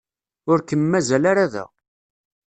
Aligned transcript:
Ur 0.51 0.59
kem-mazal 0.67 1.23
ara 1.31 1.45
da. 1.53 1.65